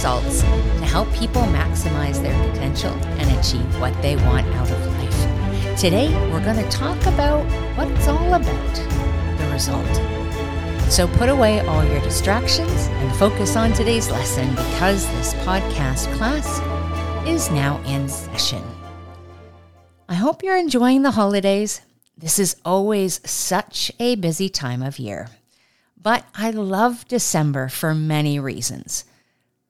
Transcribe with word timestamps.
Results 0.00 0.40
to 0.40 0.86
help 0.86 1.12
people 1.12 1.42
maximize 1.42 2.22
their 2.22 2.32
potential 2.52 2.90
and 3.18 3.38
achieve 3.38 3.80
what 3.82 3.92
they 4.00 4.16
want 4.16 4.46
out 4.54 4.70
of 4.70 4.86
life. 4.96 5.78
Today, 5.78 6.08
we're 6.32 6.42
going 6.42 6.56
to 6.56 6.70
talk 6.70 6.98
about 7.04 7.44
what 7.76 7.86
it's 7.88 8.08
all 8.08 8.32
about 8.32 8.74
the 9.36 9.50
result. 9.52 10.90
So 10.90 11.06
put 11.06 11.28
away 11.28 11.60
all 11.66 11.84
your 11.84 12.00
distractions 12.00 12.72
and 12.72 13.14
focus 13.16 13.56
on 13.56 13.74
today's 13.74 14.10
lesson 14.10 14.48
because 14.48 15.06
this 15.16 15.34
podcast 15.44 16.10
class 16.16 16.48
is 17.28 17.50
now 17.50 17.78
in 17.84 18.08
session. 18.08 18.62
I 20.08 20.14
hope 20.14 20.42
you're 20.42 20.56
enjoying 20.56 21.02
the 21.02 21.10
holidays. 21.10 21.82
This 22.16 22.38
is 22.38 22.56
always 22.64 23.20
such 23.30 23.92
a 24.00 24.14
busy 24.14 24.48
time 24.48 24.82
of 24.82 24.98
year. 24.98 25.28
But 26.00 26.24
I 26.34 26.52
love 26.52 27.06
December 27.06 27.68
for 27.68 27.94
many 27.94 28.38
reasons. 28.40 29.04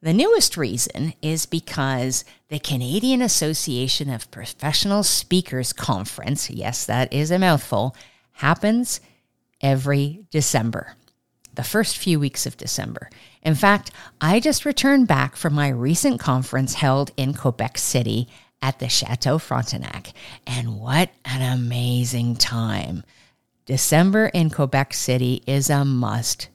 The 0.03 0.15
newest 0.15 0.57
reason 0.57 1.13
is 1.21 1.45
because 1.45 2.25
the 2.49 2.59
Canadian 2.59 3.21
Association 3.21 4.09
of 4.09 4.31
Professional 4.31 5.03
Speakers 5.03 5.75
Conference, 5.75 6.49
yes, 6.49 6.87
that 6.87 7.13
is 7.13 7.31
a 7.31 7.39
mouthful, 7.39 7.95
happens 8.33 9.03
every 9.61 10.25
December, 10.31 10.95
the 11.55 11.63
first 11.63 11.99
few 11.99 12.19
weeks 12.19 12.47
of 12.47 12.57
December. 12.57 13.11
In 13.43 13.55
fact, 13.55 13.91
I 14.23 14.41
just 14.41 14.65
returned 14.65 15.07
back 15.07 15.37
from 15.37 15.53
my 15.53 15.69
recent 15.69 16.19
conference 16.19 16.75
held 16.75 17.11
in 17.19 17.35
Quebec 17.35 17.77
City 17.77 18.27
at 18.63 18.79
the 18.79 18.89
Chateau 18.89 19.39
Frontenac, 19.39 20.15
and 20.47 20.81
what 20.81 21.11
an 21.27 21.43
amazing 21.43 22.37
time! 22.37 23.05
December 23.67 24.29
in 24.29 24.49
Quebec 24.49 24.95
City 24.95 25.43
is 25.47 25.69
a 25.69 25.85
must 25.85 26.49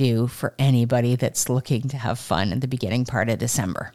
do 0.00 0.26
for 0.26 0.54
anybody 0.58 1.14
that's 1.16 1.48
looking 1.48 1.82
to 1.88 1.98
have 1.98 2.18
fun 2.18 2.52
at 2.52 2.60
the 2.60 2.68
beginning 2.68 3.04
part 3.04 3.28
of 3.28 3.38
December. 3.38 3.92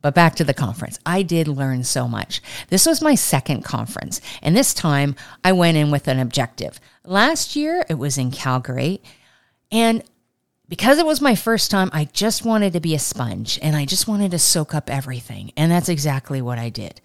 But 0.00 0.14
back 0.14 0.36
to 0.36 0.44
the 0.44 0.54
conference. 0.54 1.00
I 1.04 1.22
did 1.22 1.48
learn 1.48 1.82
so 1.82 2.06
much. 2.06 2.40
This 2.68 2.86
was 2.86 3.02
my 3.02 3.16
second 3.16 3.64
conference, 3.64 4.20
and 4.42 4.56
this 4.56 4.72
time 4.72 5.16
I 5.42 5.52
went 5.52 5.76
in 5.76 5.90
with 5.90 6.06
an 6.06 6.20
objective. 6.20 6.78
Last 7.04 7.56
year 7.56 7.84
it 7.88 7.94
was 7.94 8.16
in 8.16 8.30
Calgary, 8.30 9.02
and 9.72 10.04
because 10.68 10.98
it 10.98 11.06
was 11.06 11.20
my 11.20 11.34
first 11.34 11.70
time, 11.70 11.90
I 11.92 12.04
just 12.04 12.44
wanted 12.44 12.74
to 12.74 12.80
be 12.80 12.94
a 12.94 12.98
sponge 12.98 13.58
and 13.62 13.74
I 13.74 13.86
just 13.86 14.06
wanted 14.06 14.32
to 14.32 14.38
soak 14.38 14.74
up 14.74 14.90
everything. 14.90 15.50
And 15.56 15.72
that's 15.72 15.88
exactly 15.88 16.42
what 16.42 16.58
I 16.58 16.68
did. 16.68 17.00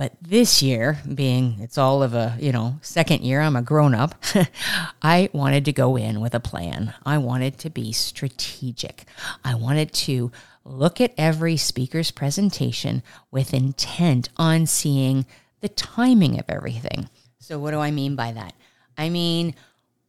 But 0.00 0.14
this 0.22 0.62
year, 0.62 0.98
being 1.14 1.58
it's 1.60 1.76
all 1.76 2.02
of 2.02 2.14
a, 2.14 2.34
you 2.40 2.52
know, 2.52 2.78
second 2.80 3.20
year, 3.22 3.42
I'm 3.42 3.54
a 3.54 3.60
grown 3.60 3.94
up, 3.94 4.14
I 5.02 5.28
wanted 5.34 5.66
to 5.66 5.74
go 5.74 5.96
in 5.96 6.22
with 6.22 6.34
a 6.34 6.40
plan. 6.40 6.94
I 7.04 7.18
wanted 7.18 7.58
to 7.58 7.68
be 7.68 7.92
strategic. 7.92 9.04
I 9.44 9.54
wanted 9.54 9.92
to 9.92 10.32
look 10.64 11.02
at 11.02 11.12
every 11.18 11.58
speaker's 11.58 12.12
presentation 12.12 13.02
with 13.30 13.52
intent 13.52 14.30
on 14.38 14.64
seeing 14.64 15.26
the 15.60 15.68
timing 15.68 16.38
of 16.38 16.46
everything. 16.48 17.10
So, 17.38 17.58
what 17.58 17.72
do 17.72 17.78
I 17.80 17.90
mean 17.90 18.16
by 18.16 18.32
that? 18.32 18.54
I 18.96 19.10
mean, 19.10 19.54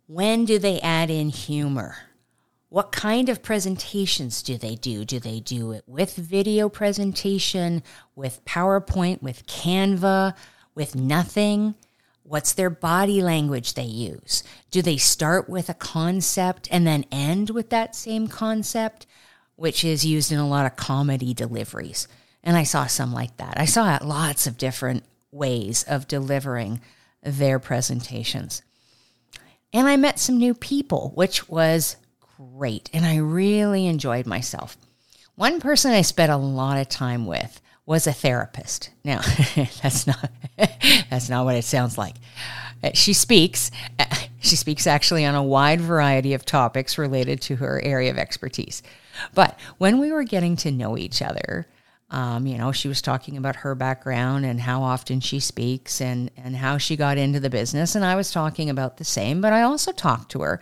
when 0.08 0.46
do 0.46 0.58
they 0.58 0.80
add 0.80 1.10
in 1.10 1.28
humor? 1.28 1.98
What 2.72 2.94
kind 2.94 3.28
of 3.28 3.44
presentations 3.44 4.42
do 4.42 4.58
they 4.58 4.76
do? 4.76 5.04
Do 5.04 5.20
they 5.20 5.42
do 5.42 5.74
it 5.74 5.84
with 5.88 6.16
video 6.16 6.70
presentation, 6.70 7.84
with 8.16 8.46
PowerPoint, 8.46 9.22
with 9.22 9.46
Canva, 9.46 10.34
with 10.74 10.96
nothing? 10.96 11.76
What's 12.24 12.54
their 12.54 12.70
body 12.70 13.22
language 13.22 13.74
they 13.74 13.84
use? 13.84 14.42
Do 14.70 14.82
they 14.82 14.96
start 14.96 15.50
with 15.50 15.68
a 15.68 15.74
concept 15.74 16.70
and 16.72 16.88
then 16.88 17.04
end 17.12 17.50
with 17.50 17.72
that 17.72 17.94
same 17.94 18.30
concept, 18.30 19.06
which 19.58 19.84
is 19.84 20.06
used 20.06 20.32
in 20.32 20.40
a 20.40 20.48
lot 20.48 20.66
of 20.66 20.78
comedy 20.78 21.34
deliveries? 21.34 22.08
And 22.42 22.56
I 22.56 22.64
saw 22.64 22.86
some 22.86 23.12
like 23.12 23.36
that. 23.36 23.60
I 23.60 23.66
saw 23.66 24.00
lots 24.02 24.48
of 24.48 24.58
different 24.58 25.04
ways 25.30 25.84
of 25.90 26.08
delivering 26.08 26.80
their 27.22 27.60
presentations. 27.60 28.62
And 29.74 29.90
I 29.90 29.98
met 29.98 30.20
some 30.20 30.38
new 30.38 30.54
people, 30.54 31.12
which 31.16 31.50
was 31.50 31.98
great. 32.58 32.90
And 32.94 33.06
I 33.06 33.18
really 33.18 33.88
enjoyed 33.88 34.26
myself. 34.26 34.78
One 35.36 35.60
person 35.60 35.92
I 35.92 36.02
spent 36.02 36.32
a 36.32 36.38
lot 36.38 36.78
of 36.78 36.90
time 36.90 37.26
with 37.26 37.62
was 37.86 38.08
a 38.08 38.14
therapist. 38.14 38.92
Now, 39.04 39.22
that's 39.82 40.08
not 40.08 40.30
that's 41.10 41.30
not 41.30 41.46
what 41.46 41.56
it 41.56 41.66
sounds 41.66 41.98
like. 41.98 42.16
Uh, 42.84 42.92
she 42.94 43.14
speaks 43.14 43.72
uh, 44.00 44.06
she 44.40 44.56
speaks 44.56 44.88
actually 44.88 45.26
on 45.26 45.36
a 45.36 45.44
wide 45.44 45.82
variety 45.82 46.34
of 46.34 46.46
topics 46.46 46.98
related 46.98 47.42
to 47.42 47.58
her 47.58 47.82
area 47.84 48.12
of 48.12 48.18
expertise. 48.18 48.82
But 49.34 49.60
when 49.78 50.00
we 50.00 50.12
were 50.12 50.24
getting 50.24 50.56
to 50.58 50.72
know 50.72 50.98
each 50.98 51.22
other, 51.22 51.68
um, 52.12 52.46
you 52.46 52.58
know, 52.58 52.74
she 52.74 52.90
was 52.90 53.02
talking 53.02 53.38
about 53.38 53.56
her 53.56 53.74
background 53.74 54.46
and 54.46 54.60
how 54.60 54.84
often 54.84 55.22
she 55.22 55.40
speaks 55.40 56.02
and, 56.02 56.30
and 56.36 56.58
how 56.58 56.78
she 56.78 56.98
got 56.98 57.18
into 57.18 57.40
the 57.40 57.50
business. 57.50 57.96
And 57.96 58.04
I 58.04 58.16
was 58.16 58.32
talking 58.32 58.70
about 58.70 58.98
the 58.98 59.06
same, 59.06 59.40
but 59.40 59.54
I 59.54 59.62
also 59.62 59.94
talked 59.94 60.30
to 60.32 60.42
her 60.42 60.60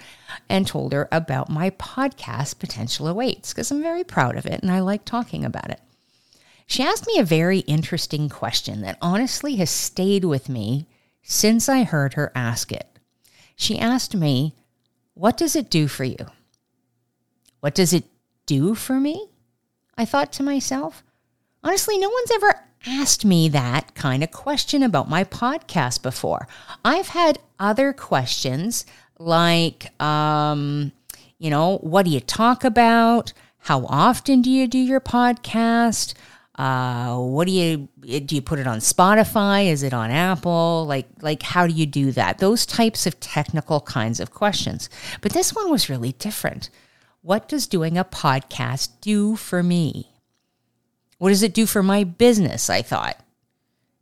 and 0.47 0.67
told 0.67 0.93
her 0.93 1.09
about 1.11 1.49
my 1.49 1.71
podcast, 1.71 2.59
Potential 2.59 3.07
Awaits, 3.07 3.51
because 3.51 3.71
I'm 3.71 3.81
very 3.81 4.03
proud 4.03 4.35
of 4.37 4.45
it 4.45 4.61
and 4.61 4.71
I 4.71 4.81
like 4.81 5.05
talking 5.05 5.43
about 5.43 5.71
it. 5.71 5.81
She 6.67 6.83
asked 6.83 7.07
me 7.07 7.17
a 7.17 7.25
very 7.25 7.59
interesting 7.59 8.29
question 8.29 8.81
that 8.81 8.99
honestly 9.01 9.55
has 9.55 9.71
stayed 9.71 10.25
with 10.25 10.49
me 10.49 10.85
since 11.23 11.67
I 11.67 11.81
heard 11.81 12.13
her 12.13 12.31
ask 12.35 12.71
it. 12.71 12.87
She 13.55 13.79
asked 13.79 14.15
me, 14.15 14.53
What 15.15 15.35
does 15.35 15.55
it 15.55 15.71
do 15.71 15.87
for 15.87 16.03
you? 16.03 16.27
What 17.59 17.73
does 17.73 17.91
it 17.91 18.05
do 18.45 18.75
for 18.75 18.99
me? 18.99 19.29
I 19.97 20.05
thought 20.05 20.31
to 20.33 20.43
myself, 20.43 21.03
Honestly, 21.63 21.97
no 21.97 22.09
one's 22.09 22.31
ever 22.31 22.55
asked 22.87 23.25
me 23.25 23.49
that 23.49 23.93
kind 23.93 24.23
of 24.23 24.31
question 24.31 24.83
about 24.83 25.09
my 25.09 25.23
podcast 25.23 26.01
before. 26.01 26.47
I've 26.85 27.09
had 27.09 27.39
other 27.59 27.91
questions 27.91 28.85
like, 29.17 30.01
um, 30.01 30.93
you 31.37 31.49
know, 31.49 31.77
what 31.79 32.05
do 32.05 32.11
you 32.11 32.21
talk 32.21 32.63
about? 32.63 33.33
How 33.57 33.85
often 33.87 34.41
do 34.41 34.49
you 34.49 34.67
do 34.67 34.77
your 34.77 35.01
podcast? 35.01 36.13
Uh, 36.55 37.17
what 37.17 37.47
do 37.47 37.53
you 37.53 37.89
do? 38.19 38.35
You 38.35 38.41
put 38.41 38.59
it 38.59 38.67
on 38.67 38.79
Spotify? 38.79 39.67
Is 39.67 39.83
it 39.83 39.93
on 39.93 40.11
Apple? 40.11 40.85
Like, 40.87 41.07
like 41.21 41.43
how 41.43 41.67
do 41.67 41.73
you 41.73 41.85
do 41.85 42.11
that? 42.13 42.39
Those 42.39 42.65
types 42.65 43.05
of 43.05 43.19
technical 43.19 43.81
kinds 43.81 44.19
of 44.19 44.31
questions. 44.31 44.89
But 45.21 45.33
this 45.33 45.53
one 45.53 45.69
was 45.69 45.89
really 45.89 46.13
different. 46.13 46.69
What 47.21 47.49
does 47.49 47.67
doing 47.67 47.97
a 47.97 48.05
podcast 48.05 48.91
do 49.01 49.35
for 49.35 49.61
me? 49.61 50.18
What 51.19 51.29
does 51.29 51.43
it 51.43 51.53
do 51.53 51.65
for 51.65 51.83
my 51.83 52.03
business? 52.03 52.69
I 52.69 52.81
thought. 52.81 53.17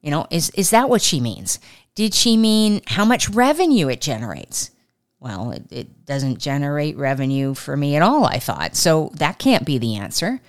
You 0.02 0.12
know, 0.12 0.28
is, 0.30 0.52
is 0.52 0.70
that 0.70 0.90
what 0.90 1.02
she 1.02 1.20
means? 1.20 1.60
Did 1.96 2.14
she 2.14 2.38
mean 2.38 2.82
how 2.88 3.04
much 3.04 3.30
revenue 3.30 3.90
it 3.90 4.00
generates? 4.00 4.72
Well, 5.20 5.52
it, 5.52 5.64
it 5.72 6.06
doesn't 6.06 6.40
generate 6.40 6.96
revenue 6.96 7.56
for 7.56 7.76
me 7.76 7.96
at 7.96 8.04
all, 8.04 8.26
I 8.26 8.40
thought. 8.40 8.76
So 8.76 9.12
that 9.16 9.40
can't 9.40 9.66
be 9.66 9.78
the 9.78 9.96
answer. 9.96 10.40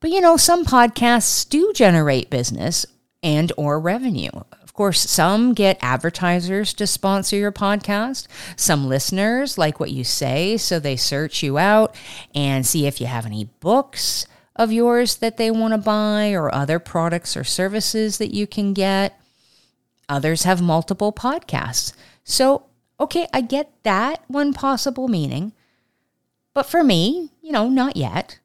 But 0.00 0.10
you 0.10 0.20
know, 0.20 0.36
some 0.36 0.64
podcasts 0.64 1.48
do 1.48 1.72
generate 1.74 2.30
business 2.30 2.86
and 3.22 3.52
or 3.56 3.78
revenue. 3.78 4.30
Of 4.62 4.74
course, 4.74 5.00
some 5.00 5.52
get 5.52 5.78
advertisers 5.82 6.72
to 6.74 6.86
sponsor 6.86 7.36
your 7.36 7.52
podcast. 7.52 8.26
Some 8.56 8.88
listeners 8.88 9.58
like 9.58 9.78
what 9.78 9.90
you 9.90 10.04
say, 10.04 10.56
so 10.56 10.78
they 10.78 10.96
search 10.96 11.42
you 11.42 11.58
out 11.58 11.94
and 12.34 12.64
see 12.64 12.86
if 12.86 13.00
you 13.00 13.06
have 13.06 13.26
any 13.26 13.50
books 13.60 14.26
of 14.56 14.72
yours 14.72 15.16
that 15.16 15.36
they 15.36 15.50
want 15.50 15.72
to 15.72 15.78
buy 15.78 16.32
or 16.32 16.54
other 16.54 16.78
products 16.78 17.36
or 17.36 17.44
services 17.44 18.18
that 18.18 18.34
you 18.34 18.46
can 18.46 18.72
get. 18.72 19.18
Others 20.08 20.42
have 20.42 20.60
multiple 20.60 21.12
podcasts. 21.12 21.92
So, 22.24 22.66
okay, 23.00 23.26
I 23.32 23.40
get 23.40 23.72
that 23.82 24.22
one 24.28 24.52
possible 24.52 25.08
meaning. 25.08 25.52
But 26.54 26.64
for 26.64 26.84
me, 26.84 27.30
you 27.40 27.52
know, 27.52 27.68
not 27.68 27.96
yet. 27.96 28.38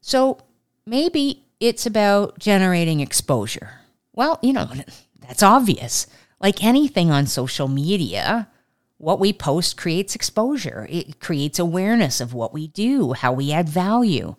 So 0.00 0.38
maybe 0.86 1.44
it's 1.58 1.86
about 1.86 2.38
generating 2.38 3.00
exposure. 3.00 3.80
Well, 4.12 4.38
you 4.42 4.52
know, 4.52 4.70
that's 5.18 5.42
obvious. 5.42 6.06
Like 6.40 6.62
anything 6.62 7.10
on 7.10 7.26
social 7.26 7.68
media, 7.68 8.48
what 8.96 9.18
we 9.18 9.32
post 9.32 9.76
creates 9.76 10.14
exposure. 10.14 10.86
It 10.88 11.20
creates 11.20 11.58
awareness 11.58 12.20
of 12.20 12.32
what 12.32 12.52
we 12.52 12.68
do, 12.68 13.12
how 13.12 13.32
we 13.32 13.52
add 13.52 13.68
value 13.68 14.36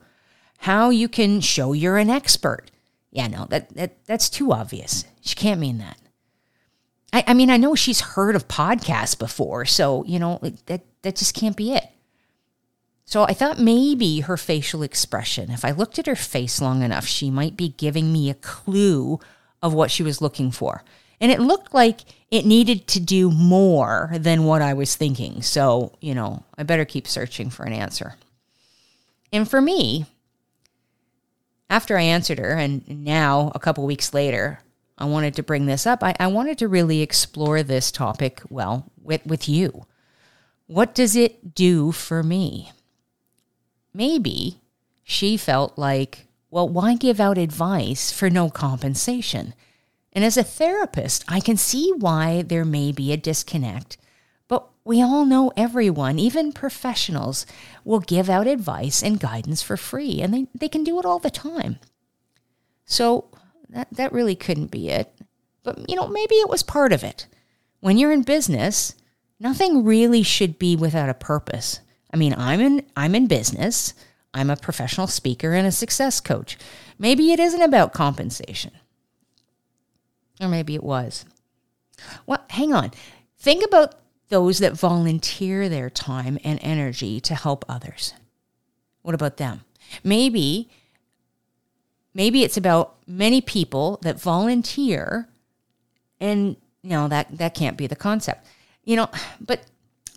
how 0.62 0.92
you 0.92 1.10
can 1.10 1.42
show 1.42 1.74
you're 1.74 1.98
an 1.98 2.10
expert. 2.10 2.70
Yeah, 3.10 3.28
no, 3.28 3.48
that, 3.50 3.74
that 3.76 4.06
that's 4.06 4.30
too 4.30 4.54
obvious. 4.54 5.06
She 5.22 5.36
can't 5.36 5.60
mean 5.60 5.80
that. 5.80 5.98
I, 7.12 7.24
I 7.28 7.34
mean, 7.34 7.50
I 7.50 7.58
know 7.58 7.74
she's 7.74 8.02
heard 8.02 8.36
of 8.36 8.48
podcasts 8.48 9.18
before, 9.18 9.66
so 9.66 10.06
you 10.06 10.20
know 10.20 10.40
that 10.68 10.84
that 11.02 11.16
just 11.16 11.34
can't 11.34 11.58
be 11.58 11.74
it. 11.74 11.86
So 13.06 13.24
I 13.24 13.34
thought 13.34 13.60
maybe 13.60 14.20
her 14.22 14.38
facial 14.38 14.84
expression, 14.84 15.50
if 15.50 15.66
I 15.66 15.72
looked 15.72 15.98
at 15.98 16.06
her 16.06 16.16
face 16.16 16.62
long 16.62 16.84
enough, 16.84 17.08
she 17.08 17.32
might 17.32 17.58
be 17.58 17.70
giving 17.70 18.14
me 18.14 18.30
a 18.30 18.36
clue 18.36 19.20
of 19.64 19.74
what 19.74 19.90
she 19.90 20.04
was 20.04 20.22
looking 20.22 20.52
for. 20.52 20.84
And 21.20 21.32
it 21.32 21.42
looked 21.42 21.74
like 21.74 22.02
it 22.30 22.46
needed 22.46 22.88
to 22.90 23.00
do 23.00 23.32
more 23.32 24.12
than 24.14 24.46
what 24.46 24.62
I 24.62 24.74
was 24.76 24.96
thinking. 24.96 25.42
So, 25.42 25.92
you 26.02 26.14
know, 26.14 26.44
I 26.56 26.64
better 26.64 26.86
keep 26.86 27.08
searching 27.08 27.50
for 27.50 27.64
an 27.64 27.74
answer. 27.74 28.16
And 29.34 29.50
for 29.50 29.60
me, 29.60 30.06
after 31.72 31.98
I 31.98 32.02
answered 32.04 32.38
her, 32.38 32.52
and 32.52 32.88
now 32.88 33.52
a 33.56 33.60
couple 33.60 33.86
weeks 33.86 34.14
later, 34.14 34.60
I 34.98 35.06
wanted 35.06 35.36
to 35.36 35.44
bring 35.44 35.66
this 35.66 35.88
up. 35.88 36.04
I, 36.04 36.14
I 36.20 36.28
wanted 36.28 36.58
to 36.58 36.68
really 36.68 37.02
explore 37.02 37.64
this 37.64 37.92
topic, 37.92 38.42
well, 38.50 38.92
with, 39.02 39.26
with 39.26 39.48
you. 39.48 39.86
What 40.68 40.94
does 40.94 41.16
it 41.16 41.56
do 41.56 41.94
for 41.94 42.24
me? 42.24 42.74
Maybe 43.94 44.60
she 45.02 45.38
felt 45.38 45.78
like, 45.78 46.28
well, 46.50 46.68
why 46.68 46.96
give 46.96 47.22
out 47.22 47.38
advice 47.38 48.12
for 48.12 48.30
no 48.30 48.50
compensation? 48.50 49.54
And 50.12 50.26
as 50.26 50.36
a 50.36 50.44
therapist, 50.44 51.24
I 51.30 51.40
can 51.40 51.56
see 51.56 51.94
why 51.98 52.42
there 52.42 52.66
may 52.66 52.92
be 52.92 53.14
a 53.14 53.18
disconnect. 53.18 53.96
We 54.84 55.02
all 55.02 55.26
know 55.26 55.52
everyone, 55.56 56.18
even 56.18 56.52
professionals, 56.52 57.46
will 57.84 58.00
give 58.00 58.30
out 58.30 58.48
advice 58.48 59.04
and 59.04 59.20
guidance 59.20 59.62
for 59.62 59.78
free, 59.78 60.22
and 60.22 60.34
they, 60.34 60.48
they 60.56 60.70
can 60.70 60.84
do 60.84 61.00
it 61.00 61.06
all 61.06 61.20
the 61.20 61.30
time. 61.30 61.78
So 62.86 63.30
that, 63.70 63.88
that 63.92 64.12
really 64.12 64.36
couldn't 64.36 64.72
be 64.72 64.90
it. 64.90 65.14
But, 65.64 65.88
you 65.88 65.96
know, 65.96 66.08
maybe 66.08 66.36
it 66.36 66.50
was 66.50 66.64
part 66.64 66.92
of 66.94 67.04
it. 67.04 67.28
When 67.80 67.98
you're 67.98 68.12
in 68.12 68.24
business, 68.24 68.96
nothing 69.40 69.84
really 69.84 70.24
should 70.24 70.58
be 70.58 70.76
without 70.76 71.10
a 71.10 71.14
purpose. 71.14 71.80
I 72.12 72.18
mean, 72.18 72.34
I'm 72.36 72.60
in, 72.60 72.86
I'm 72.96 73.14
in 73.16 73.28
business. 73.28 73.94
I'm 74.34 74.50
a 74.50 74.56
professional 74.56 75.08
speaker 75.08 75.54
and 75.54 75.68
a 75.68 75.72
success 75.72 76.20
coach. 76.20 76.58
Maybe 76.98 77.32
it 77.32 77.40
isn't 77.40 77.62
about 77.62 77.94
compensation. 77.94 78.72
Or 80.40 80.48
maybe 80.48 80.74
it 80.74 80.84
was. 80.84 81.26
Well, 82.26 82.44
hang 82.50 82.74
on. 82.74 82.92
Think 83.38 83.64
about 83.64 83.96
those 84.32 84.60
that 84.60 84.74
volunteer 84.74 85.70
their 85.70 85.90
time 85.90 86.40
and 86.44 86.58
energy 86.64 87.20
to 87.20 87.36
help 87.36 87.66
others. 87.68 88.14
What 89.02 89.14
about 89.14 89.38
them? 89.38 89.62
Maybe 90.04 90.70
maybe 92.14 92.44
it's 92.44 92.58
about 92.58 92.96
many 93.06 93.42
people 93.42 94.00
that 94.02 94.20
volunteer 94.20 95.28
and 96.20 96.56
no, 96.82 97.08
that 97.10 97.38
that 97.38 97.54
can't 97.54 97.78
be 97.78 97.88
the 97.88 97.96
concept. 97.96 98.48
You 98.86 98.96
know, 98.96 99.10
but 99.40 99.66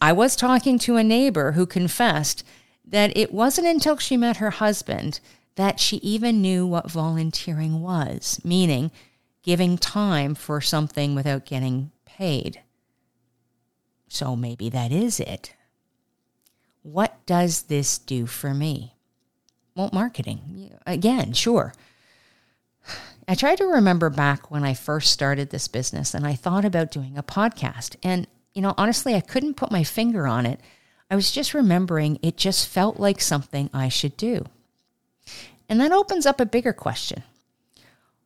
I 0.01 0.13
was 0.13 0.37
talking 0.37 0.79
to 0.81 0.97
a 0.97 1.05
neighbor 1.05 1.53
who 1.53 1.67
confessed 1.67 2.45
that 2.87 3.17
it 3.17 3.35
wasn't 3.35 3.67
until 3.67 3.99
she 3.99 4.17
met 4.17 4.37
her 4.37 4.51
husband 4.51 5.19
that 5.57 5.81
she 5.81 5.97
even 5.99 6.41
knew 6.41 6.67
what 6.67 6.91
volunteering 6.91 7.81
was, 7.81 8.41
meaning 8.45 8.93
giving 9.43 9.77
time 9.77 10.35
for 10.35 10.61
something 10.61 11.15
without 11.15 11.45
getting 11.45 11.91
paid. 12.05 12.61
So 14.15 14.37
maybe 14.37 14.69
that 14.69 14.93
is 14.93 15.19
it. 15.19 15.57
What 16.85 17.17
does 17.27 17.63
this 17.63 17.99
do 17.99 18.27
for 18.27 18.55
me? 18.55 18.95
Well, 19.75 19.91
marketing. 19.93 20.71
Again, 20.87 21.33
sure. 21.33 21.75
I 23.27 23.35
tried 23.35 23.59
to 23.59 23.65
remember 23.65 24.11
back 24.11 24.53
when 24.53 24.63
I 24.63 24.73
first 24.73 25.11
started 25.11 25.51
this 25.51 25.67
business 25.67 26.15
and 26.15 26.25
I 26.25 26.35
thought 26.35 26.65
about 26.65 26.93
doing 26.93 27.19
a 27.19 27.25
podcast. 27.25 27.97
And, 28.05 28.29
you 28.55 28.63
know, 28.63 28.73
honestly, 28.79 29.17
I 29.17 29.21
couldn't 29.21 29.57
put 29.57 29.73
my 29.73 29.83
finger 29.83 30.29
on 30.29 30.47
it. 30.47 30.61
I 31.11 31.17
was 31.17 31.33
just 31.33 31.53
remembering 31.53 32.21
it 32.23 32.37
just 32.37 32.69
felt 32.69 33.01
like 33.01 33.21
something 33.21 33.69
I 33.75 33.89
should 33.89 34.17
do. 34.17 34.45
And 35.69 35.81
that 35.81 35.91
opens 35.91 36.25
up 36.25 36.41
a 36.41 36.47
bigger 36.47 36.73
question 36.73 37.25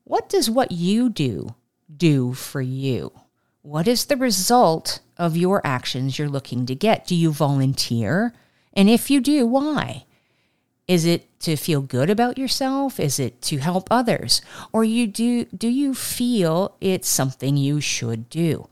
What 0.05 0.29
does 0.29 0.51
what 0.51 0.71
you 0.71 1.09
do 1.09 1.55
do 1.97 2.35
for 2.35 2.61
you? 2.61 3.11
What 3.63 3.89
is 3.89 4.05
the 4.07 4.17
result 4.17 5.01
of 5.17 5.37
your 5.37 5.61
actions 5.67 6.19
you're 6.19 6.29
looking 6.29 6.65
to 6.67 6.75
get? 6.75 7.07
Do 7.07 7.15
you 7.15 7.33
volunteer? 7.33 8.33
And 8.73 8.89
if 8.89 9.11
you 9.11 9.21
do, 9.21 9.47
why? 9.47 10.05
Is 10.87 11.05
it 11.05 11.39
to 11.41 11.57
feel 11.57 11.83
good 11.83 12.09
about 12.09 12.39
yourself? 12.39 12.99
Is 12.99 13.19
it 13.19 13.43
to 13.43 13.59
help 13.59 13.89
others? 13.91 14.41
Or 14.73 14.85
you 14.85 15.07
do 15.07 15.45
do 15.47 15.69
you 15.69 15.93
feel 15.93 16.77
it's 16.81 17.09
something 17.09 17.57
you 17.57 17.81
should 17.81 18.31
do? 18.31 18.69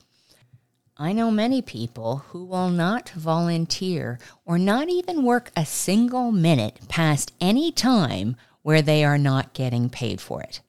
I 0.97 1.13
know 1.13 1.31
many 1.31 1.61
people 1.61 2.25
who 2.29 2.45
will 2.45 2.71
not 2.71 3.11
volunteer 3.11 4.19
or 4.47 4.57
not 4.59 4.89
even 4.89 5.25
work 5.25 5.51
a 5.55 5.67
single 5.67 6.33
minute 6.33 6.79
past 6.89 7.35
any 7.39 7.71
time 7.71 8.37
where 8.63 8.81
they 8.81 9.05
are 9.05 9.19
not 9.19 9.53
getting 9.53 9.91
paid 9.91 10.23
for 10.23 10.41
it. 10.43 10.63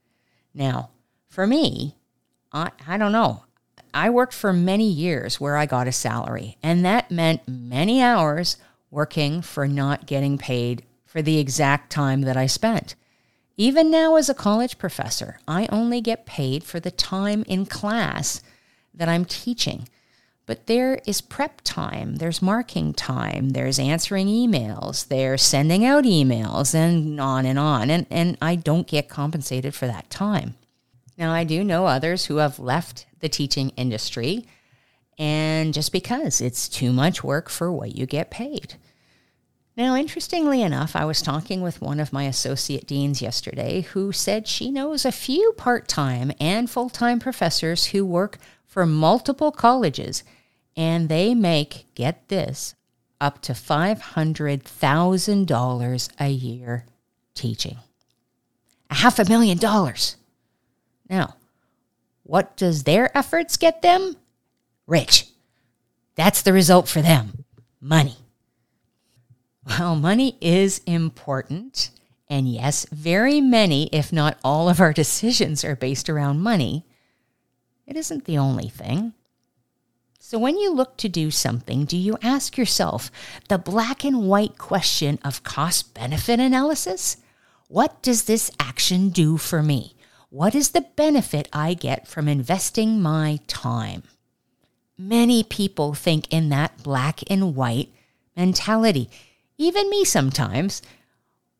Now, 0.54 0.90
for 1.30 1.48
me, 1.48 1.96
I, 2.52 2.72
I 2.86 2.98
don't 2.98 3.14
know. 3.14 3.46
I 3.98 4.12
worked 4.12 4.34
for 4.34 4.54
many 4.54 4.88
years 4.88 5.42
where 5.42 5.58
I 5.58 5.66
got 5.66 5.88
a 5.88 5.92
salary, 5.92 6.56
and 6.62 6.86
that 6.86 7.10
meant 7.10 7.48
many 7.48 8.00
hours 8.00 8.58
working 8.92 9.42
for 9.42 9.68
not 9.68 10.06
getting 10.06 10.38
paid 10.38 10.84
for 11.08 11.24
the 11.24 11.40
exact 11.40 11.92
time 11.92 12.22
that 12.22 12.38
I 12.38 12.46
spent. 12.46 12.94
Even 13.58 13.90
now, 13.90 14.16
as 14.16 14.30
a 14.30 14.36
college 14.36 14.78
professor, 14.78 15.40
I 15.48 15.68
only 15.72 16.00
get 16.00 16.28
paid 16.28 16.64
for 16.64 16.80
the 16.80 16.92
time 16.92 17.44
in 17.48 17.66
class 17.66 18.44
that 18.94 19.10
I'm 19.10 19.26
teaching. 19.26 19.90
But 20.46 20.68
there 20.68 21.02
is 21.08 21.20
prep 21.20 21.62
time, 21.64 22.18
there's 22.18 22.40
marking 22.40 22.94
time, 22.94 23.50
there's 23.50 23.80
answering 23.80 24.28
emails, 24.28 25.08
there's 25.08 25.42
sending 25.42 25.84
out 25.84 26.04
emails, 26.04 26.76
and 26.76 27.20
on 27.20 27.48
and 27.48 27.58
on. 27.58 27.90
And, 27.90 28.06
and 28.12 28.38
I 28.44 28.58
don't 28.58 28.86
get 28.86 29.10
compensated 29.10 29.74
for 29.74 29.88
that 29.88 30.12
time. 30.12 30.54
Now, 31.18 31.34
I 31.34 31.44
do 31.44 31.64
know 31.64 31.88
others 31.88 32.26
who 32.26 32.38
have 32.38 32.60
left 32.60 33.08
the 33.20 33.30
teaching 33.30 33.70
industry, 33.72 34.46
and 35.18 35.74
just 35.74 35.92
because 35.92 36.40
it's 36.42 36.70
too 36.70 36.94
much 36.94 37.24
work 37.24 37.50
for 37.50 37.72
what 37.72 37.96
you 37.96 38.06
get 38.06 38.30
paid. 38.30 38.76
Now, 39.76 39.96
interestingly 39.96 40.62
enough, 40.64 40.96
I 40.96 41.06
was 41.06 41.22
talking 41.22 41.62
with 41.62 41.82
one 41.82 42.00
of 42.00 42.14
my 42.14 42.24
associate 42.24 42.88
deans 42.88 43.22
yesterday 43.22 43.82
who 43.82 44.12
said 44.12 44.48
she 44.48 44.72
knows 44.72 45.06
a 45.06 45.12
few 45.12 45.52
part 45.54 45.88
time 45.88 46.32
and 46.40 46.68
full 46.70 46.90
time 46.90 47.20
professors 47.20 47.86
who 47.86 48.04
work 48.04 48.40
for 48.66 48.88
multiple 48.88 49.52
colleges 49.52 50.24
and 50.76 51.10
they 51.10 51.36
make, 51.36 51.86
get 51.94 52.28
this, 52.28 52.74
up 53.22 53.40
to 53.42 53.54
$500,000 53.54 56.10
a 56.20 56.30
year 56.30 56.86
teaching. 57.34 57.78
A 58.90 58.96
half 58.96 59.20
a 59.20 59.26
million 59.26 59.58
dollars. 59.58 60.16
Now, 61.10 61.36
what 62.24 62.58
does 62.58 62.84
their 62.84 63.16
efforts 63.18 63.58
get 63.58 63.82
them? 63.82 64.16
Rich. 64.86 65.28
That's 66.16 66.42
the 66.42 66.54
result 66.54 66.88
for 66.88 67.02
them 67.02 67.46
money. 67.80 68.16
Well, 69.66 69.96
money 69.96 70.38
is 70.42 70.82
important. 70.86 71.92
And 72.30 72.50
yes, 72.50 72.86
very 72.92 73.40
many, 73.40 73.88
if 73.94 74.12
not 74.12 74.38
all 74.44 74.70
of 74.70 74.82
our 74.82 74.94
decisions 75.04 75.64
are 75.64 75.76
based 75.76 76.10
around 76.10 76.42
money. 76.42 76.86
It 77.86 77.96
isn't 77.96 78.26
the 78.26 78.38
only 78.38 78.68
thing. 78.68 79.14
So, 80.20 80.38
when 80.38 80.58
you 80.58 80.74
look 80.74 80.98
to 80.98 81.08
do 81.08 81.32
something, 81.32 81.86
do 81.86 81.96
you 81.96 82.18
ask 82.22 82.58
yourself 82.58 83.10
the 83.48 83.58
black 83.58 84.04
and 84.04 84.28
white 84.28 84.58
question 84.58 85.20
of 85.24 85.44
cost 85.44 85.94
benefit 85.94 86.42
analysis? 86.42 87.16
What 87.70 88.02
does 88.02 88.24
this 88.24 88.52
action 88.60 89.10
do 89.10 89.38
for 89.38 89.64
me? 89.64 89.96
What 90.30 90.54
is 90.54 90.72
the 90.72 90.82
benefit 90.82 91.48
I 91.54 91.74
get 91.74 92.06
from 92.06 92.28
investing 92.28 93.02
my 93.02 93.40
time? 93.48 94.04
Many 94.98 95.42
people 95.42 95.94
think 95.94 96.28
in 96.34 96.50
that 96.50 96.84
black 96.84 97.22
and 97.32 97.56
white 97.56 97.94
mentality, 98.36 99.10
even 99.58 99.90
me 99.90 100.04
sometimes. 100.04 100.82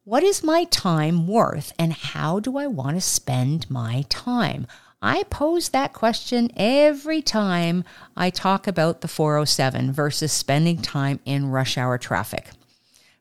What 0.04 0.22
is 0.22 0.44
my 0.44 0.66
time 0.66 1.28
worth 1.28 1.72
and 1.80 1.94
how 1.94 2.42
do 2.42 2.58
I 2.58 2.68
want 2.68 2.98
to 2.98 3.02
spend 3.02 3.70
my 3.72 4.04
time? 4.10 4.68
I 5.02 5.24
pose 5.30 5.70
that 5.70 5.94
question 5.94 6.52
every 6.58 7.22
time 7.22 7.86
I 8.18 8.30
talk 8.30 8.68
about 8.68 9.00
the 9.00 9.08
407 9.08 9.94
versus 9.94 10.34
spending 10.34 10.82
time 10.82 11.22
in 11.24 11.52
rush 11.52 11.78
hour 11.78 11.98
traffic. 11.98 12.50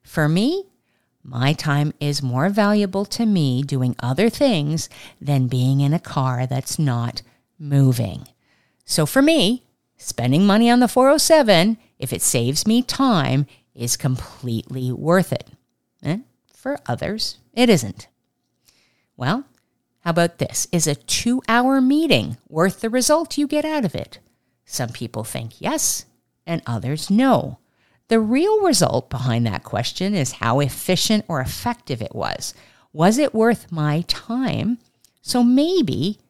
For 0.03 0.29
me, 0.29 0.65
my 1.29 1.53
time 1.53 1.93
is 1.99 2.23
more 2.23 2.49
valuable 2.49 3.05
to 3.05 3.27
me 3.27 3.63
doing 3.63 3.97
other 3.99 4.31
things 4.31 4.89
than 5.21 5.49
being 5.49 5.81
in 5.81 5.93
a 5.93 5.99
car 5.99 6.47
that's 6.47 6.79
not 6.79 7.23
moving. 7.59 8.29
So 8.85 9.07
for 9.07 9.21
me, 9.21 9.65
spending 9.97 10.47
money 10.47 10.71
on 10.71 10.79
the 10.79 10.87
407, 10.87 11.79
if 11.99 12.13
it 12.13 12.23
saves 12.23 12.65
me 12.65 12.81
time, 12.81 13.47
is 13.75 13.97
completely 13.97 14.93
worth 14.93 15.33
it. 15.33 15.49
And 16.01 16.23
for 16.55 16.79
others, 16.87 17.39
it 17.53 17.69
isn't. 17.69 18.07
Well, 19.17 19.45
how 20.01 20.11
about 20.11 20.39
this? 20.39 20.69
Is 20.71 20.87
a 20.87 20.95
two 20.95 21.43
hour 21.49 21.81
meeting 21.81 22.37
worth 22.49 22.81
the 22.81 22.91
result 22.91 23.37
you 23.37 23.49
get 23.49 23.65
out 23.65 23.85
of 23.85 23.97
it? 23.97 24.21
Some 24.65 24.91
people 24.91 25.25
think 25.25 25.61
yes, 25.61 26.05
and 26.47 26.63
others 26.67 27.11
no. 27.11 27.59
The 28.09 28.21
real 28.21 28.61
result 28.61 29.11
behind 29.11 29.47
that 29.47 29.65
question 29.65 30.15
is 30.15 30.33
how 30.33 30.61
efficient 30.61 31.25
or 31.27 31.41
effective 31.41 32.01
it 32.01 32.15
was. 32.15 32.55
Was 32.93 33.19
it 33.19 33.35
worth 33.35 33.73
my 33.73 34.05
time? 34.07 34.79
So 35.23 35.43
maybe 35.43 36.21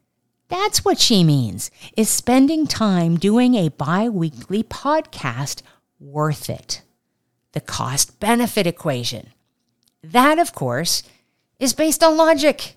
that's 0.49 0.83
what 0.83 0.99
she 0.99 1.23
means. 1.23 1.69
Is 1.95 2.09
spending 2.09 2.65
time 2.65 3.17
doing 3.17 3.55
a 3.55 3.69
bi 3.69 4.09
weekly 4.09 4.63
podcast 4.63 5.61
worth 5.99 6.49
it? 6.49 6.81
The 7.51 7.61
cost 7.61 8.19
benefit 8.19 8.65
equation. 8.65 9.33
That, 10.03 10.39
of 10.39 10.53
course, 10.53 11.03
is 11.59 11.73
based 11.73 12.03
on 12.03 12.17
logic. 12.17 12.75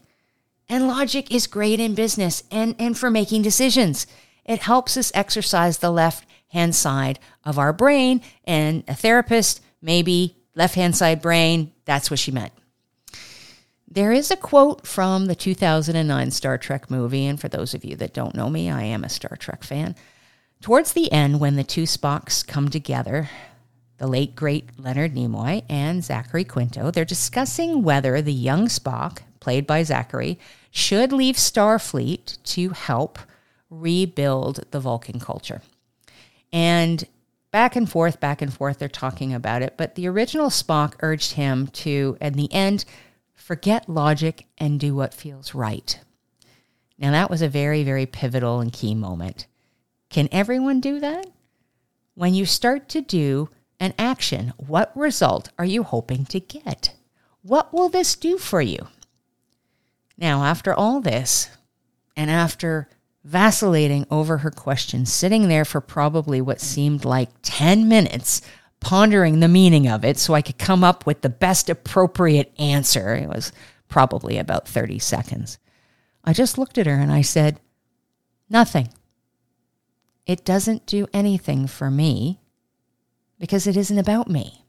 And 0.69 0.87
logic 0.87 1.33
is 1.33 1.47
great 1.47 1.81
in 1.81 1.95
business 1.95 2.45
and, 2.51 2.77
and 2.79 2.99
for 2.99 3.11
making 3.11 3.43
decisions. 3.43 4.07
It 4.45 4.61
helps 4.61 4.97
us 4.97 5.13
exercise 5.15 5.79
the 5.79 5.91
left 5.91 6.25
hand 6.51 6.75
side 6.75 7.19
of 7.45 7.59
our 7.59 7.73
brain. 7.73 8.21
And 8.45 8.85
a 8.87 8.95
therapist, 8.95 9.61
maybe 9.83 10.37
left 10.55 10.75
hand 10.75 10.97
side 10.97 11.23
brain, 11.23 11.73
that's 11.85 12.11
what 12.11 12.21
she 12.21 12.31
meant. 12.31 12.53
There 13.93 14.13
is 14.13 14.31
a 14.31 14.37
quote 14.37 14.87
from 14.87 15.27
the 15.27 15.35
2009 15.35 16.31
Star 16.31 16.57
Trek 16.59 16.91
movie, 16.93 17.27
and 17.27 17.41
for 17.41 17.49
those 17.49 17.75
of 17.75 17.85
you 17.85 17.97
that 17.97 18.15
don't 18.15 18.37
know 18.37 18.49
me, 18.49 18.71
I 18.71 18.83
am 18.83 19.03
a 19.03 19.09
Star 19.09 19.37
Trek 19.37 19.65
fan. 19.65 19.97
Towards 20.61 20.93
the 20.93 21.11
end, 21.11 21.41
when 21.41 21.57
the 21.57 21.65
two 21.65 21.85
Spocks 21.85 22.47
come 22.47 22.69
together, 22.69 23.29
the 23.99 24.07
late 24.07 24.37
great 24.37 24.79
Leonard 24.79 25.15
Nimoy 25.15 25.65
and 25.69 26.05
Zachary 26.05 26.45
Quinto, 26.45 26.91
they're 26.91 27.05
discussing 27.05 27.83
whether 27.83 28.23
the 28.23 28.33
young 28.33 28.69
Spock, 28.69 29.23
played 29.41 29.67
by 29.67 29.83
Zachary, 29.83 30.39
should 30.71 31.13
leave 31.13 31.35
Starfleet 31.35 32.41
to 32.45 32.71
help 32.71 33.19
rebuild 33.71 34.65
the 34.71 34.81
Vulcan 34.81 35.19
culture. 35.19 35.63
And 36.53 37.05
back 37.51 37.77
and 37.77 37.91
forth, 37.91 38.21
back 38.21 38.43
and 38.43 38.53
forth, 38.53 38.79
they're 38.79 38.89
talking 38.89 39.35
about 39.35 39.63
it. 39.63 39.75
But 39.77 39.95
the 39.95 40.09
original 40.09 40.49
Spock 40.49 40.95
urged 41.01 41.33
him 41.33 41.69
to, 41.69 42.17
in 42.21 42.35
the 42.35 42.53
end, 42.53 42.85
forget 43.35 43.89
logic 43.89 44.47
and 44.59 44.79
do 44.79 44.95
what 44.95 45.15
feels 45.15 45.55
right. 45.55 45.99
Now, 46.99 47.13
that 47.13 47.31
was 47.31 47.43
a 47.43 47.49
very, 47.49 47.83
very 47.83 48.07
pivotal 48.07 48.61
and 48.61 48.73
key 48.73 48.95
moment. 48.95 49.47
Can 50.11 50.29
everyone 50.31 50.81
do 50.81 51.01
that? 51.01 51.27
When 52.15 52.35
you 52.35 52.45
start 52.45 52.89
to 52.91 53.01
do 53.01 53.49
an 53.79 53.95
action, 53.99 54.53
what 54.59 54.95
result 54.95 55.49
are 55.59 55.65
you 55.65 55.83
hoping 55.83 56.27
to 56.27 56.41
get? 56.41 56.95
What 57.43 57.73
will 57.73 57.89
this 57.89 58.15
do 58.17 58.37
for 58.37 58.61
you? 58.61 58.89
Now, 60.19 60.45
after 60.45 60.75
all 60.75 61.01
this, 61.01 61.49
and 62.15 62.31
after 62.31 62.89
vacillating 63.25 64.07
over 64.11 64.39
her 64.39 64.51
question, 64.51 65.07
sitting 65.07 65.49
there 65.49 65.65
for 65.65 65.81
probably 65.81 66.41
what 66.41 66.61
seemed 66.61 67.05
like 67.05 67.31
10 67.43 67.89
minutes, 67.89 68.41
pondering 68.81 69.41
the 69.41 69.49
meaning 69.49 69.87
of 69.89 70.05
it 70.05 70.19
so 70.19 70.35
I 70.35 70.43
could 70.43 70.59
come 70.59 70.83
up 70.83 71.07
with 71.07 71.21
the 71.21 71.29
best 71.29 71.69
appropriate 71.69 72.53
answer. 72.59 73.15
It 73.15 73.29
was 73.29 73.53
probably 73.89 74.39
about 74.39 74.69
30 74.69 74.99
seconds. 74.99 75.59
I 76.25 76.33
just 76.33 76.59
looked 76.59 76.79
at 76.79 76.87
her 76.87 76.95
and 76.95 77.13
I 77.13 77.23
said, 77.23 77.61
Nothing. 78.49 78.89
It 80.27 80.45
doesn't 80.45 80.87
do 80.87 81.07
anything 81.13 81.67
for 81.67 81.91
me 81.91 82.41
because 83.39 83.67
it 83.67 83.77
isn't 83.77 83.99
about 83.99 84.29
me. 84.29 84.65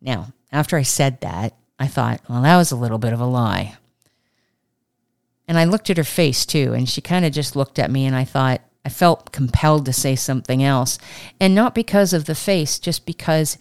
Now, 0.00 0.32
after 0.50 0.76
I 0.76 0.82
said 0.82 1.20
that, 1.20 1.56
I 1.78 1.86
thought, 1.86 2.20
well, 2.28 2.42
that 2.42 2.56
was 2.56 2.72
a 2.72 2.76
little 2.76 2.98
bit 2.98 3.12
of 3.12 3.20
a 3.20 3.26
lie. 3.26 3.76
And 5.52 5.58
I 5.58 5.64
looked 5.64 5.90
at 5.90 5.98
her 5.98 6.02
face 6.02 6.46
too, 6.46 6.72
and 6.72 6.88
she 6.88 7.02
kind 7.02 7.26
of 7.26 7.32
just 7.32 7.54
looked 7.54 7.78
at 7.78 7.90
me, 7.90 8.06
and 8.06 8.16
I 8.16 8.24
thought, 8.24 8.62
I 8.86 8.88
felt 8.88 9.32
compelled 9.32 9.84
to 9.84 9.92
say 9.92 10.16
something 10.16 10.64
else. 10.64 10.96
And 11.38 11.54
not 11.54 11.74
because 11.74 12.14
of 12.14 12.24
the 12.24 12.34
face, 12.34 12.78
just 12.78 13.04
because 13.04 13.58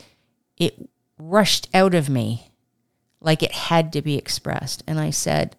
it 0.56 0.90
rushed 1.20 1.68
out 1.74 1.94
of 1.94 2.08
me 2.08 2.50
like 3.20 3.44
it 3.44 3.52
had 3.52 3.92
to 3.92 4.02
be 4.02 4.18
expressed. 4.18 4.84
And 4.88 5.02
I 5.02 5.10
said, 5.10 5.58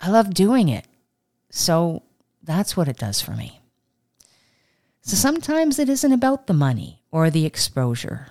I 0.00 0.08
love 0.08 0.32
doing 0.32 0.68
it. 0.68 0.86
So 1.50 2.04
that's 2.44 2.76
what 2.76 2.86
it 2.86 2.98
does 2.98 3.20
for 3.20 3.32
me. 3.32 3.60
So 5.00 5.16
sometimes 5.16 5.80
it 5.80 5.88
isn't 5.88 6.12
about 6.12 6.46
the 6.46 6.54
money 6.54 7.02
or 7.10 7.28
the 7.28 7.44
exposure 7.44 8.28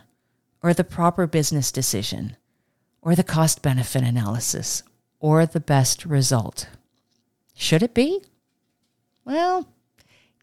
or 0.64 0.74
the 0.74 0.86
proper 0.86 1.28
business 1.28 1.70
decision 1.70 2.38
or 3.02 3.14
the 3.14 3.26
cost 3.26 3.62
benefit 3.62 4.04
analysis 4.04 4.84
or 5.20 5.46
the 5.46 5.60
best 5.60 6.06
result. 6.06 6.70
Should 7.56 7.82
it 7.82 7.94
be? 7.94 8.22
Well, 9.24 9.68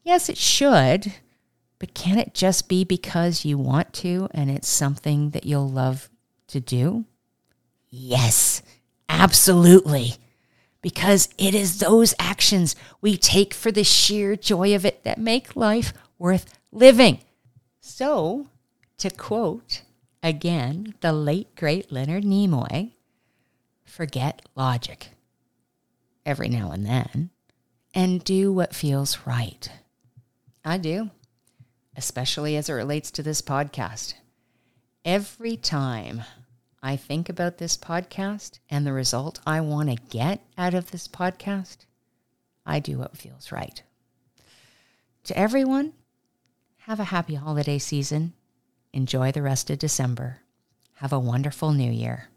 Yes, 0.03 0.27
it 0.27 0.37
should, 0.37 1.13
but 1.79 1.93
can 1.93 2.19
it 2.19 2.33
just 2.33 2.67
be 2.67 2.83
because 2.83 3.45
you 3.45 3.57
want 3.57 3.93
to 3.93 4.27
and 4.31 4.51
it's 4.51 4.67
something 4.67 5.29
that 5.29 5.45
you'll 5.45 5.69
love 5.69 6.09
to 6.47 6.59
do? 6.59 7.05
Yes, 7.89 8.61
absolutely. 9.07 10.15
Because 10.81 11.29
it 11.37 11.55
is 11.55 11.79
those 11.79 12.13
actions 12.19 12.75
we 12.99 13.15
take 13.15 13.53
for 13.53 13.71
the 13.71 13.85
sheer 13.85 14.35
joy 14.35 14.75
of 14.75 14.85
it 14.85 15.05
that 15.05 15.17
make 15.17 15.55
life 15.55 15.93
worth 16.19 16.53
living. 16.73 17.19
So, 17.79 18.47
to 18.97 19.09
quote 19.09 19.83
again 20.21 20.95
the 20.99 21.13
late 21.13 21.55
great 21.55 21.93
Leonard 21.93 22.25
Nimoy, 22.25 22.91
forget 23.85 24.41
logic 24.55 25.11
every 26.25 26.49
now 26.49 26.71
and 26.71 26.85
then 26.85 27.29
and 27.93 28.23
do 28.23 28.51
what 28.51 28.75
feels 28.75 29.19
right. 29.25 29.69
I 30.65 30.77
do, 30.77 31.11
especially 31.95 32.55
as 32.55 32.69
it 32.69 32.73
relates 32.73 33.11
to 33.11 33.23
this 33.23 33.41
podcast. 33.41 34.15
Every 35.05 35.57
time 35.57 36.23
I 36.81 36.95
think 36.95 37.29
about 37.29 37.57
this 37.57 37.77
podcast 37.77 38.59
and 38.69 38.85
the 38.85 38.93
result 38.93 39.39
I 39.45 39.61
want 39.61 39.89
to 39.89 39.95
get 40.09 40.41
out 40.57 40.73
of 40.73 40.91
this 40.91 41.07
podcast, 41.07 41.85
I 42.65 42.79
do 42.79 42.97
what 42.97 43.17
feels 43.17 43.51
right. 43.51 43.83
To 45.25 45.37
everyone, 45.37 45.93
have 46.79 46.99
a 46.99 47.05
happy 47.05 47.35
holiday 47.35 47.77
season. 47.77 48.33
Enjoy 48.91 49.31
the 49.31 49.41
rest 49.41 49.69
of 49.69 49.79
December. 49.79 50.39
Have 50.95 51.13
a 51.13 51.19
wonderful 51.19 51.71
new 51.71 51.91
year. 51.91 52.29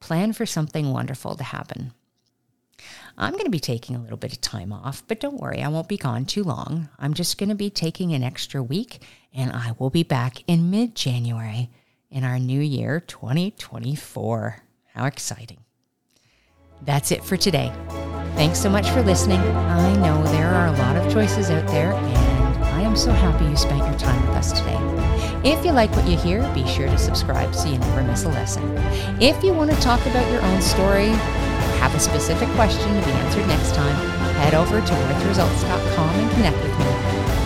Plan 0.00 0.32
for 0.32 0.46
something 0.46 0.92
wonderful 0.92 1.34
to 1.36 1.44
happen. 1.44 1.92
I'm 3.16 3.32
going 3.32 3.44
to 3.44 3.50
be 3.50 3.60
taking 3.60 3.94
a 3.94 4.00
little 4.00 4.16
bit 4.16 4.32
of 4.32 4.40
time 4.40 4.72
off, 4.72 5.02
but 5.06 5.20
don't 5.20 5.40
worry, 5.40 5.62
I 5.62 5.68
won't 5.68 5.88
be 5.88 5.96
gone 5.96 6.24
too 6.24 6.42
long. 6.42 6.88
I'm 6.98 7.14
just 7.14 7.38
going 7.38 7.48
to 7.48 7.54
be 7.54 7.70
taking 7.70 8.12
an 8.12 8.22
extra 8.22 8.62
week, 8.62 9.02
and 9.32 9.52
I 9.52 9.74
will 9.78 9.90
be 9.90 10.02
back 10.02 10.42
in 10.46 10.70
mid 10.70 10.94
January 10.94 11.70
in 12.10 12.24
our 12.24 12.38
new 12.38 12.60
year 12.60 13.00
2024. 13.00 14.62
How 14.94 15.06
exciting! 15.06 15.58
That's 16.82 17.12
it 17.12 17.24
for 17.24 17.36
today. 17.36 17.72
Thanks 18.34 18.58
so 18.58 18.68
much 18.68 18.90
for 18.90 19.02
listening. 19.02 19.40
I 19.40 19.94
know 19.96 20.22
there 20.24 20.52
are 20.52 20.66
a 20.66 20.72
lot 20.78 20.96
of 20.96 21.12
choices 21.12 21.50
out 21.50 21.66
there, 21.68 21.92
and 21.92 22.64
I 22.64 22.80
am 22.80 22.96
so 22.96 23.12
happy 23.12 23.44
you 23.44 23.56
spent 23.56 23.78
your 23.78 23.98
time 23.98 24.20
with 24.26 24.36
us 24.36 24.52
today. 24.52 24.78
If 25.44 25.64
you 25.64 25.72
like 25.72 25.90
what 25.92 26.08
you 26.08 26.16
hear, 26.16 26.42
be 26.52 26.66
sure 26.66 26.86
to 26.86 26.98
subscribe 26.98 27.54
so 27.54 27.68
you 27.68 27.78
never 27.78 28.02
miss 28.02 28.24
a 28.24 28.28
lesson. 28.28 28.76
If 29.20 29.44
you 29.44 29.52
want 29.52 29.70
to 29.70 29.80
talk 29.80 30.04
about 30.06 30.30
your 30.32 30.42
own 30.42 30.60
story, 30.60 31.10
have 31.80 31.94
a 31.94 32.00
specific 32.00 32.48
question 32.50 32.88
to 32.88 33.06
be 33.06 33.12
answered 33.12 33.46
next 33.46 33.74
time, 33.74 33.96
head 34.36 34.54
over 34.54 34.80
to 34.80 34.92
worthresults.com 34.92 36.10
and 36.10 36.30
connect 36.32 36.56
with 36.62 36.78
me. 36.78 36.86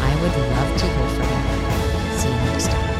I 0.02 0.12
would 0.20 0.34
love 0.56 0.78
to 0.80 0.86
hear 0.86 1.08
from 1.16 1.28
you. 1.32 2.18
See 2.18 2.28
you 2.28 2.52
next 2.52 2.68
time. 2.68 2.97